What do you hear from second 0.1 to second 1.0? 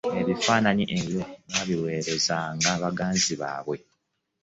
Ebifaananyi